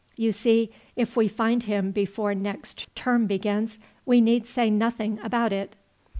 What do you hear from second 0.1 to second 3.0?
You see, if we find him before next